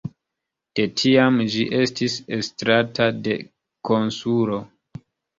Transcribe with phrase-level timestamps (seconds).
[0.77, 3.35] De tiam ĝi estis estrata de
[3.91, 4.57] konsulo.